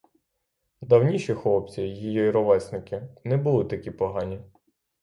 [0.81, 4.39] Давніші хлопці, її ровесники, не були такі погані.